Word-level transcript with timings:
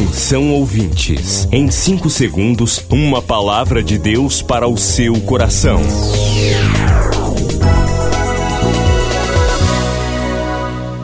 Atenção 0.00 0.50
ouvintes, 0.52 1.46
em 1.52 1.70
5 1.70 2.08
segundos, 2.08 2.82
uma 2.88 3.20
palavra 3.20 3.82
de 3.82 3.98
Deus 3.98 4.40
para 4.40 4.66
o 4.66 4.74
seu 4.74 5.20
coração. 5.20 5.78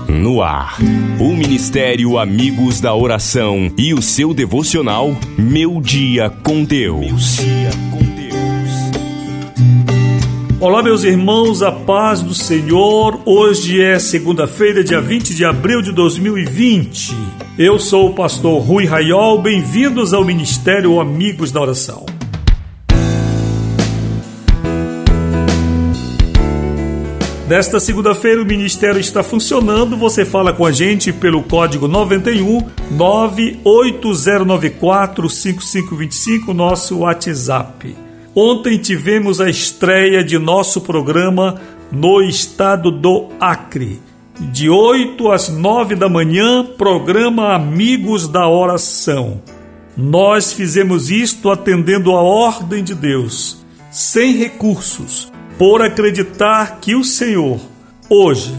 No 0.08 0.40
ar, 0.42 0.78
o 1.20 1.34
Ministério 1.34 2.16
Amigos 2.16 2.80
da 2.80 2.94
Oração 2.94 3.70
e 3.76 3.92
o 3.92 4.00
seu 4.00 4.32
devocional 4.32 5.14
Meu 5.36 5.78
Dia 5.78 6.30
com 6.30 6.64
Deus. 6.64 7.36
Olá, 10.58 10.82
meus 10.82 11.04
irmãos, 11.04 11.62
a 11.62 11.70
paz 11.70 12.22
do 12.22 12.32
Senhor. 12.32 13.20
Hoje 13.26 13.78
é 13.78 13.98
segunda-feira, 13.98 14.82
dia 14.82 15.02
20 15.02 15.34
de 15.34 15.44
abril 15.44 15.82
de 15.82 15.92
2020. 15.92 17.35
Eu 17.58 17.78
sou 17.78 18.10
o 18.10 18.14
pastor 18.14 18.60
Rui 18.60 18.84
Raiol. 18.84 19.40
Bem-vindos 19.40 20.12
ao 20.12 20.22
Ministério 20.22 21.00
Amigos 21.00 21.50
da 21.50 21.58
Oração. 21.58 22.04
Nesta 27.48 27.80
segunda-feira 27.80 28.42
o 28.42 28.44
ministério 28.44 29.00
está 29.00 29.22
funcionando. 29.22 29.96
Você 29.96 30.26
fala 30.26 30.52
com 30.52 30.66
a 30.66 30.70
gente 30.70 31.14
pelo 31.14 31.42
código 31.42 31.88
91 31.88 32.60
98094 32.90 35.30
5525, 35.30 36.52
nosso 36.52 36.98
WhatsApp. 36.98 37.96
Ontem 38.34 38.76
tivemos 38.76 39.40
a 39.40 39.48
estreia 39.48 40.22
de 40.22 40.38
nosso 40.38 40.82
programa 40.82 41.58
no 41.90 42.20
estado 42.20 42.90
do 42.90 43.28
Acre. 43.40 44.04
De 44.38 44.68
8 44.68 45.32
às 45.32 45.48
9 45.48 45.96
da 45.96 46.10
manhã, 46.10 46.62
programa 46.62 47.54
Amigos 47.54 48.28
da 48.28 48.46
Oração. 48.46 49.40
Nós 49.96 50.52
fizemos 50.52 51.10
isto 51.10 51.50
atendendo 51.50 52.10
a 52.12 52.20
ordem 52.20 52.84
de 52.84 52.94
Deus, 52.94 53.64
sem 53.90 54.36
recursos, 54.36 55.32
por 55.58 55.80
acreditar 55.80 56.80
que 56.82 56.94
o 56.94 57.02
Senhor, 57.02 57.58
hoje, 58.10 58.54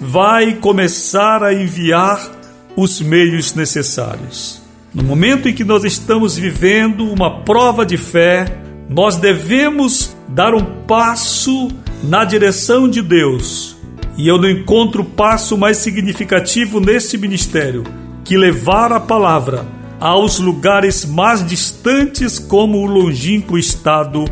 vai 0.00 0.54
começar 0.54 1.44
a 1.44 1.54
enviar 1.54 2.28
os 2.76 3.00
meios 3.00 3.54
necessários. 3.54 4.60
No 4.92 5.04
momento 5.04 5.48
em 5.48 5.54
que 5.54 5.62
nós 5.62 5.84
estamos 5.84 6.36
vivendo 6.36 7.04
uma 7.04 7.42
prova 7.42 7.86
de 7.86 7.96
fé, 7.96 8.60
nós 8.88 9.14
devemos 9.14 10.16
dar 10.26 10.54
um 10.54 10.64
passo 10.88 11.68
na 12.02 12.24
direção 12.24 12.88
de 12.88 13.00
Deus. 13.00 13.79
E 14.20 14.28
eu 14.28 14.36
não 14.36 14.50
encontro 14.50 15.02
passo 15.02 15.56
mais 15.56 15.78
significativo 15.78 16.78
neste 16.78 17.16
ministério 17.16 17.84
que 18.22 18.36
levar 18.36 18.92
a 18.92 19.00
palavra 19.00 19.64
aos 19.98 20.38
lugares 20.38 21.06
mais 21.06 21.42
distantes, 21.42 22.38
como 22.38 22.80
o 22.80 22.84
longínquo 22.84 23.56
estado 23.56 24.26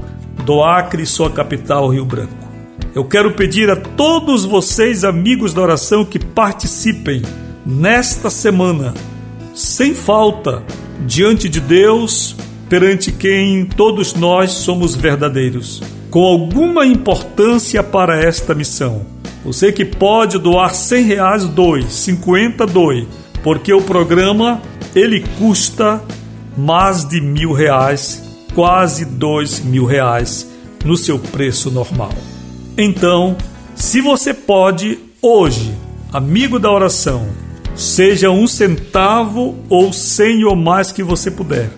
do 0.45 0.63
Acre, 0.63 1.07
sua 1.07 1.31
capital, 1.31 1.89
Rio 1.89 2.05
Branco. 2.05 2.35
Eu 2.95 3.03
quero 3.07 3.33
pedir 3.33 3.71
a 3.71 3.77
todos 3.77 4.45
vocês, 4.45 5.05
amigos 5.05 5.55
da 5.55 5.63
oração, 5.63 6.05
que 6.05 6.19
participem 6.19 7.23
nesta 7.65 8.29
semana, 8.29 8.93
sem 9.55 9.95
falta, 9.95 10.63
diante 11.07 11.49
de 11.49 11.63
Deus, 11.63 12.37
perante 12.69 13.11
quem 13.11 13.65
todos 13.65 14.13
nós 14.13 14.51
somos 14.51 14.95
verdadeiros, 14.95 15.83
com 16.11 16.25
alguma 16.25 16.85
importância 16.85 17.83
para 17.83 18.23
esta 18.23 18.55
missão. 18.55 19.18
Você 19.49 19.73
que 19.73 19.83
pode 19.83 20.39
doar 20.39 20.75
100 20.75 21.05
reais, 21.05 21.45
doe, 21.47 21.83
50 21.89 22.67
doe, 22.67 23.09
porque 23.43 23.73
o 23.73 23.81
programa 23.81 24.61
ele 24.95 25.25
custa 25.39 26.05
mais 26.55 27.03
de 27.09 27.19
mil 27.19 27.55
reais, 27.55 28.23
quase 28.55 29.07
dois 29.07 29.61
mil 29.61 29.87
reais 29.87 30.47
no 30.85 30.99
seu 30.99 31.19
preço 31.19 31.71
normal. 31.71 32.13
Então, 32.77 33.39
se 33.75 34.03
você 34.03 34.35
pode 34.35 34.99
hoje, 35.23 35.75
amigo 36.13 36.59
da 36.59 36.71
oração, 36.71 37.27
seja 37.75 38.29
um 38.29 38.47
centavo 38.47 39.57
ou 39.71 39.95
cem 39.95 40.45
ou 40.45 40.55
mais 40.55 40.93
que 40.93 41.03
você 41.03 41.31
puder 41.31 41.71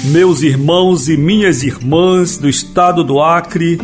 Meus 0.06 0.44
irmãos 0.44 1.10
e 1.10 1.18
minhas 1.18 1.64
irmãs 1.64 2.38
do 2.38 2.48
estado 2.48 3.04
do 3.04 3.20
Acre, 3.20 3.80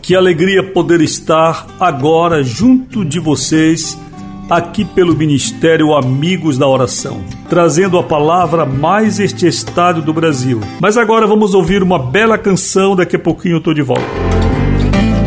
que 0.00 0.14
alegria 0.14 0.62
poder 0.62 1.00
estar 1.00 1.66
agora 1.80 2.44
junto 2.44 3.04
de 3.04 3.18
vocês 3.18 3.98
aqui 4.48 4.84
pelo 4.84 5.14
Ministério 5.14 5.94
Amigos 5.94 6.56
da 6.56 6.66
Oração, 6.66 7.22
trazendo 7.48 7.98
a 7.98 8.02
palavra 8.02 8.64
mais 8.64 9.20
este 9.20 9.46
estado 9.46 10.00
do 10.00 10.12
Brasil. 10.12 10.60
Mas 10.80 10.96
agora 10.96 11.26
vamos 11.26 11.54
ouvir 11.54 11.82
uma 11.82 11.98
bela 11.98 12.38
canção, 12.38 12.96
daqui 12.96 13.16
a 13.16 13.18
pouquinho 13.18 13.56
eu 13.56 13.60
tô 13.60 13.74
de 13.74 13.82
volta. 13.82 14.04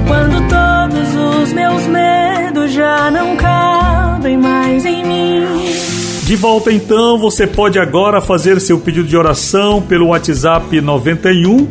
Quando 0.08 0.48
todos 0.50 1.44
os 1.44 1.54
meus 1.54 1.86
medos 1.88 2.72
já 2.72 3.12
não 3.12 3.36
cabem 3.36 4.38
mais 4.38 4.86
em 4.86 5.06
mim. 5.06 5.46
De 6.24 6.36
volta 6.36 6.72
então, 6.72 7.18
você 7.18 7.46
pode 7.46 7.78
agora 7.78 8.22
fazer 8.22 8.60
seu 8.60 8.80
pedido 8.80 9.08
de 9.08 9.18
oração 9.18 9.82
pelo 9.82 10.08
WhatsApp 10.08 10.80
91 10.80 11.68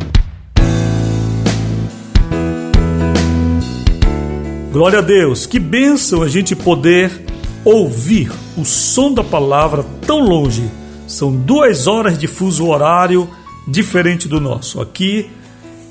Glória 4.71 4.99
a 4.99 5.01
Deus, 5.01 5.45
que 5.45 5.59
bênção 5.59 6.21
a 6.21 6.29
gente 6.29 6.55
poder 6.55 7.30
ouvir 7.63 8.31
o 8.57 8.65
som 8.65 9.13
da 9.13 9.23
palavra 9.23 9.85
tão 10.05 10.19
longe. 10.19 10.69
São 11.07 11.35
duas 11.35 11.87
horas 11.87 12.17
de 12.17 12.27
fuso 12.27 12.67
horário 12.67 13.29
diferente 13.67 14.27
do 14.27 14.39
nosso. 14.39 14.81
Aqui, 14.81 15.29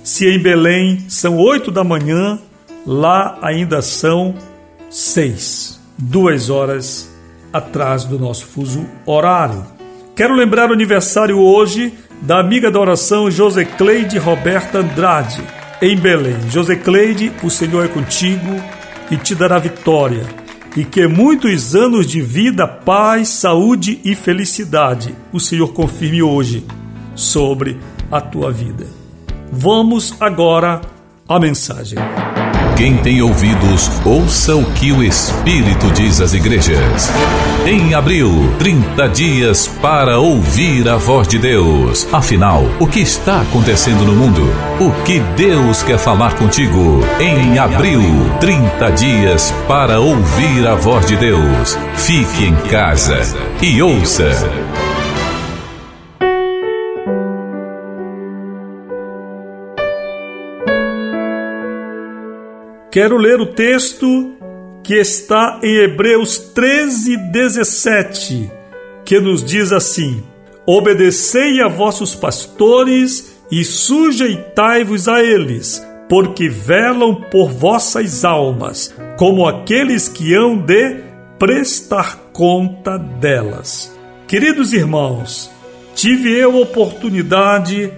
se 0.03 0.27
em 0.27 0.39
Belém 0.39 1.05
são 1.09 1.37
oito 1.37 1.71
da 1.71 1.85
manhã, 1.85 2.39
lá 2.87 3.39
ainda 3.43 3.83
são 3.83 4.35
seis. 4.89 5.81
Duas 5.99 6.49
horas 6.49 7.11
atrás 7.53 8.05
do 8.05 8.19
nosso 8.19 8.47
fuso 8.47 8.87
horário. 9.05 9.65
Quero 10.17 10.35
lembrar 10.35 10.71
o 10.71 10.73
aniversário 10.73 11.39
hoje 11.39 11.93
da 12.23 12.39
amiga 12.39 12.71
da 12.71 12.81
oração 12.81 13.31
Josecleide 13.31 14.19
Roberta 14.19 14.79
Andrade, 14.79 15.43
em 15.81 15.97
Belém. 15.97 16.37
Josecleide, 16.51 17.33
o 17.43 17.51
Senhor 17.51 17.85
é 17.85 17.89
contigo 17.89 18.63
e 19.11 19.17
te 19.17 19.35
dará 19.35 19.59
vitória 19.59 20.40
e 20.77 20.85
que 20.85 21.07
muitos 21.07 21.75
anos 21.75 22.07
de 22.07 22.21
vida, 22.21 22.67
paz, 22.67 23.29
saúde 23.29 24.01
e 24.05 24.15
felicidade 24.15 25.15
o 25.33 25.41
Senhor 25.41 25.73
confirme 25.73 26.23
hoje 26.23 26.65
sobre 27.15 27.79
a 28.11 28.21
tua 28.21 28.51
vida. 28.51 28.87
Vamos 29.53 30.15
agora 30.21 30.81
à 31.29 31.39
mensagem. 31.39 31.99
Quem 32.81 32.97
tem 32.97 33.21
ouvidos, 33.21 33.91
ouça 34.07 34.57
o 34.57 34.65
que 34.73 34.91
o 34.91 35.03
Espírito 35.03 35.91
diz 35.91 36.19
às 36.19 36.33
igrejas. 36.33 37.11
Em 37.67 37.93
abril, 37.93 38.55
30 38.59 39.07
dias 39.11 39.67
para 39.83 40.19
ouvir 40.19 40.89
a 40.89 40.97
voz 40.97 41.29
de 41.29 41.39
Deus. 41.39 42.09
Afinal, 42.11 42.65
o 42.81 42.87
que 42.87 43.01
está 43.01 43.43
acontecendo 43.43 44.07
no 44.07 44.15
mundo? 44.15 44.51
O 44.81 44.91
que 45.05 45.21
Deus 45.37 45.83
quer 45.83 45.99
falar 45.99 46.37
contigo? 46.37 47.03
Em 47.21 47.59
abril, 47.59 48.01
30 48.41 48.91
dias 48.93 49.53
para 49.69 50.01
ouvir 50.01 50.67
a 50.67 50.75
voz 50.75 51.05
de 51.05 51.17
Deus. 51.19 51.79
Fique 51.97 52.47
em 52.47 52.55
casa 52.71 53.21
e 53.61 53.83
ouça. 53.83 54.31
Quero 62.91 63.17
ler 63.17 63.41
o 63.41 63.47
texto 63.47 64.33
que 64.83 64.95
está 64.95 65.61
em 65.63 65.77
Hebreus 65.77 66.39
13, 66.39 67.17
17, 67.31 68.51
que 69.05 69.21
nos 69.21 69.45
diz 69.45 69.71
assim: 69.71 70.25
Obedecei 70.67 71.61
a 71.61 71.69
vossos 71.69 72.17
pastores 72.17 73.41
e 73.49 73.65
sujeitai-vos 73.65 75.07
a 75.07 75.23
eles, 75.23 75.87
porque 76.09 76.49
velam 76.49 77.15
por 77.15 77.53
vossas 77.53 78.25
almas, 78.25 78.93
como 79.17 79.47
aqueles 79.47 80.09
que 80.09 80.35
hão 80.35 80.57
de 80.57 80.97
prestar 81.39 82.17
conta 82.33 82.99
delas. 82.99 83.97
Queridos 84.27 84.73
irmãos, 84.73 85.49
tive 85.95 86.37
eu 86.37 86.61
oportunidade 86.61 87.93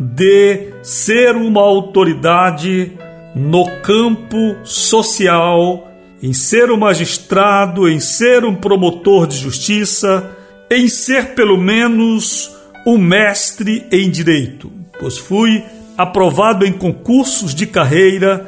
de 0.00 0.72
ser 0.82 1.36
uma 1.36 1.60
autoridade 1.60 2.98
no 3.34 3.64
campo 3.82 4.56
social, 4.64 5.90
em 6.22 6.32
ser 6.32 6.70
um 6.70 6.76
magistrado, 6.76 7.88
em 7.88 7.98
ser 7.98 8.44
um 8.44 8.54
promotor 8.54 9.26
de 9.26 9.36
justiça, 9.36 10.30
em 10.70 10.88
ser 10.88 11.34
pelo 11.34 11.56
menos 11.56 12.50
um 12.86 12.98
mestre 12.98 13.86
em 13.90 14.10
direito, 14.10 14.70
pois 14.98 15.18
fui 15.18 15.64
aprovado 15.96 16.64
em 16.64 16.72
concursos 16.72 17.54
de 17.54 17.66
carreira 17.66 18.46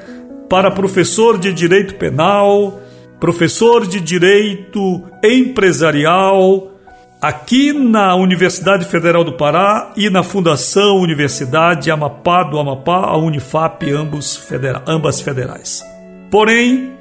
para 0.49 0.71
professor 0.71 1.39
de 1.39 1.53
direito 1.53 1.95
penal, 1.95 2.81
professor 3.19 3.87
de 3.87 4.01
direito 4.01 5.03
empresarial, 5.23 6.74
aqui 7.25 7.73
na 7.73 8.15
Universidade 8.15 8.85
Federal 8.85 9.25
do 9.25 9.33
Pará 9.33 9.95
e 9.97 10.11
na 10.11 10.23
Fundação 10.23 10.99
Universidade 10.99 11.91
Amapá 11.91 12.43
do 12.43 12.59
Amapá, 12.59 13.07
a 13.07 13.17
Unifap, 13.17 13.91
ambos 13.91 14.37
federa 14.37 14.83
ambas 14.87 15.23
federais. 15.23 15.83
Porém, 16.31 16.93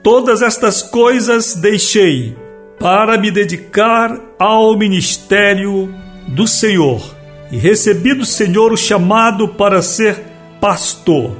todas 0.00 0.40
estas 0.40 0.82
coisas 0.82 1.56
deixei 1.56 2.36
para 2.78 3.18
me 3.18 3.28
dedicar 3.32 4.20
ao 4.38 4.78
ministério 4.78 5.92
do 6.28 6.46
Senhor 6.46 7.02
e 7.50 7.58
recebi 7.58 8.14
do 8.14 8.24
Senhor 8.24 8.72
o 8.72 8.76
chamado 8.76 9.48
para 9.48 9.82
ser 9.82 10.16
pastor. 10.60 11.36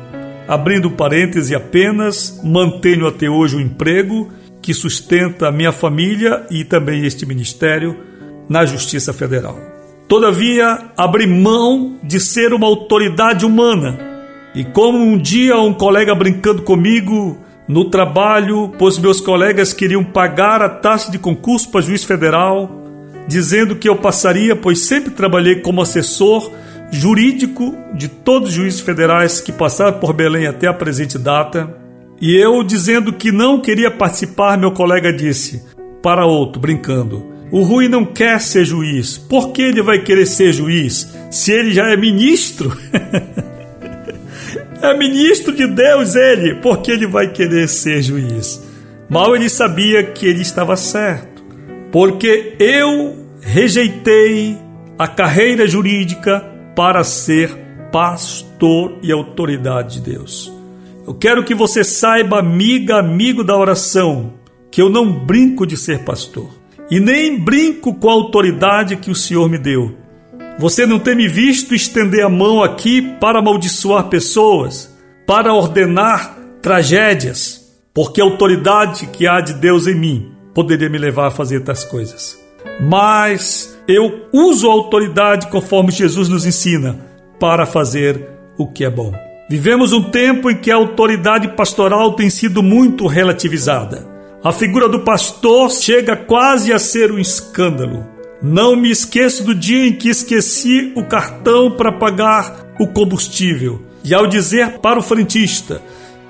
Abrindo 0.48 0.90
parêntese 0.90 1.54
apenas, 1.54 2.40
mantenho 2.42 3.06
até 3.06 3.30
hoje 3.30 3.54
o 3.54 3.60
emprego 3.60 4.32
que 4.60 4.74
sustenta 4.74 5.46
a 5.46 5.52
minha 5.52 5.70
família 5.70 6.44
e 6.50 6.64
também 6.64 7.06
este 7.06 7.24
ministério 7.24 8.10
na 8.48 8.64
Justiça 8.64 9.12
Federal. 9.12 9.58
Todavia, 10.08 10.78
abri 10.96 11.26
mão 11.26 11.96
de 12.02 12.20
ser 12.20 12.52
uma 12.52 12.66
autoridade 12.66 13.46
humana. 13.46 13.98
E 14.54 14.64
como 14.64 14.98
um 14.98 15.16
dia 15.16 15.56
um 15.58 15.72
colega 15.72 16.14
brincando 16.14 16.62
comigo 16.62 17.38
no 17.66 17.88
trabalho, 17.88 18.72
pois 18.78 18.98
meus 18.98 19.20
colegas 19.20 19.72
queriam 19.72 20.04
pagar 20.04 20.60
a 20.60 20.68
taxa 20.68 21.10
de 21.10 21.18
concurso 21.18 21.70
para 21.70 21.80
juiz 21.80 22.04
federal, 22.04 22.70
dizendo 23.26 23.76
que 23.76 23.88
eu 23.88 23.96
passaria, 23.96 24.54
pois 24.54 24.80
sempre 24.80 25.10
trabalhei 25.10 25.56
como 25.56 25.80
assessor 25.80 26.50
jurídico 26.90 27.74
de 27.94 28.08
todos 28.08 28.50
os 28.50 28.54
juízes 28.54 28.80
federais 28.80 29.40
que 29.40 29.50
passaram 29.50 29.98
por 29.98 30.12
Belém 30.12 30.46
até 30.46 30.66
a 30.66 30.74
presente 30.74 31.18
data. 31.18 31.74
E 32.20 32.36
eu 32.36 32.62
dizendo 32.62 33.12
que 33.12 33.32
não 33.32 33.60
queria 33.60 33.90
participar, 33.90 34.58
meu 34.58 34.72
colega 34.72 35.10
disse 35.10 35.62
para 36.02 36.26
outro, 36.26 36.60
brincando: 36.60 37.31
o 37.52 37.62
Rui 37.62 37.86
não 37.86 38.06
quer 38.06 38.40
ser 38.40 38.64
juiz. 38.64 39.18
Por 39.18 39.52
que 39.52 39.60
ele 39.60 39.82
vai 39.82 39.98
querer 39.98 40.24
ser 40.24 40.54
juiz 40.54 41.14
se 41.30 41.52
ele 41.52 41.70
já 41.70 41.90
é 41.90 41.96
ministro? 41.98 42.74
é 44.80 44.96
ministro 44.96 45.54
de 45.54 45.66
Deus 45.66 46.16
ele, 46.16 46.54
por 46.54 46.80
que 46.80 46.90
ele 46.90 47.06
vai 47.06 47.30
querer 47.30 47.68
ser 47.68 48.00
juiz? 48.00 48.66
Mal 49.06 49.36
ele 49.36 49.50
sabia 49.50 50.02
que 50.02 50.26
ele 50.26 50.40
estava 50.40 50.76
certo, 50.76 51.44
porque 51.92 52.56
eu 52.58 53.18
rejeitei 53.42 54.56
a 54.98 55.06
carreira 55.06 55.66
jurídica 55.66 56.42
para 56.74 57.04
ser 57.04 57.50
pastor 57.92 58.96
e 59.02 59.12
autoridade 59.12 60.00
de 60.00 60.12
Deus. 60.12 60.50
Eu 61.06 61.12
quero 61.12 61.44
que 61.44 61.54
você 61.54 61.84
saiba, 61.84 62.38
amiga, 62.38 62.98
amigo 62.98 63.44
da 63.44 63.54
oração, 63.54 64.32
que 64.70 64.80
eu 64.80 64.88
não 64.88 65.12
brinco 65.12 65.66
de 65.66 65.76
ser 65.76 65.98
pastor 65.98 66.61
e 66.90 67.00
nem 67.00 67.38
brinco 67.38 67.94
com 67.94 68.08
a 68.08 68.12
autoridade 68.12 68.96
que 68.96 69.10
o 69.10 69.14
Senhor 69.14 69.48
me 69.48 69.58
deu. 69.58 69.96
Você 70.58 70.86
não 70.86 70.98
tem 70.98 71.14
me 71.14 71.28
visto 71.28 71.74
estender 71.74 72.24
a 72.24 72.28
mão 72.28 72.62
aqui 72.62 73.02
para 73.20 73.38
amaldiçoar 73.38 74.04
pessoas, 74.04 74.94
para 75.26 75.54
ordenar 75.54 76.36
tragédias, 76.60 77.72
porque 77.94 78.20
a 78.20 78.24
autoridade 78.24 79.06
que 79.06 79.26
há 79.26 79.40
de 79.40 79.54
Deus 79.54 79.86
em 79.86 79.94
mim 79.94 80.32
poderia 80.54 80.88
me 80.88 80.98
levar 80.98 81.28
a 81.28 81.30
fazer 81.30 81.60
tais 81.60 81.84
coisas. 81.84 82.38
Mas 82.80 83.76
eu 83.88 84.26
uso 84.32 84.68
a 84.68 84.72
autoridade 84.72 85.48
conforme 85.48 85.90
Jesus 85.90 86.28
nos 86.28 86.46
ensina 86.46 87.00
para 87.40 87.66
fazer 87.66 88.28
o 88.56 88.66
que 88.66 88.84
é 88.84 88.90
bom. 88.90 89.12
Vivemos 89.48 89.92
um 89.92 90.02
tempo 90.02 90.50
em 90.50 90.56
que 90.56 90.70
a 90.70 90.76
autoridade 90.76 91.48
pastoral 91.48 92.12
tem 92.12 92.30
sido 92.30 92.62
muito 92.62 93.06
relativizada. 93.06 94.06
A 94.44 94.50
figura 94.50 94.88
do 94.88 95.00
pastor 95.00 95.70
chega 95.70 96.16
quase 96.26 96.72
a 96.72 96.78
ser 96.78 97.10
um 97.10 97.18
escândalo. 97.18 98.06
Não 98.42 98.74
me 98.74 98.90
esqueço 98.90 99.44
do 99.44 99.54
dia 99.54 99.86
em 99.86 99.92
que 99.92 100.08
esqueci 100.08 100.92
o 100.96 101.04
cartão 101.04 101.70
para 101.70 101.92
pagar 101.92 102.74
o 102.78 102.86
combustível. 102.88 103.80
E 104.04 104.12
ao 104.12 104.26
dizer 104.26 104.78
para 104.78 104.98
o 104.98 105.02
frentista 105.02 105.80